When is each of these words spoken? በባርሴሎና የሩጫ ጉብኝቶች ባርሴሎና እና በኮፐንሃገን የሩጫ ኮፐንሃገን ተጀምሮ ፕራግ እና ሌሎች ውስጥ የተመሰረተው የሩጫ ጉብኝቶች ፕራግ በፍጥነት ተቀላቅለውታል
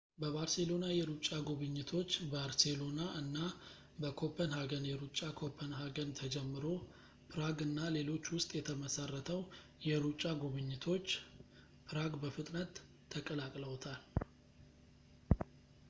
በባርሴሎና 0.21 0.85
የሩጫ 0.99 1.27
ጉብኝቶች 1.47 2.11
ባርሴሎና 2.31 2.99
እና 3.19 3.35
በኮፐንሃገን 4.01 4.87
የሩጫ 4.89 5.19
ኮፐንሃገን 5.41 6.09
ተጀምሮ 6.19 6.65
ፕራግ 7.33 7.59
እና 7.67 7.77
ሌሎች 7.97 8.25
ውስጥ 8.37 8.49
የተመሰረተው 8.59 9.43
የሩጫ 9.89 10.23
ጉብኝቶች 10.45 11.05
ፕራግ 11.89 12.13
በፍጥነት 12.25 12.73
ተቀላቅለውታል 13.15 14.03